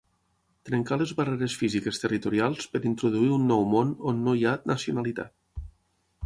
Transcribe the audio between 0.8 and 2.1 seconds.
les barreres físiques